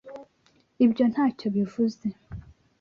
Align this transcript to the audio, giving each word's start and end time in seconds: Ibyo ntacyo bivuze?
Ibyo 0.85 1.03
ntacyo 1.11 1.47
bivuze? 1.55 2.07